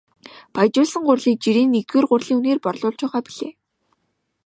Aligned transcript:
Баяжуулсан 0.55 1.01
гурилыг 1.07 1.39
жирийн 1.45 1.69
нэгдүгээр 1.71 2.05
гурилын 2.09 2.37
үнээр 2.39 2.59
борлуулж 2.63 2.97
байгаа 3.01 3.21
билээ. 3.25 3.53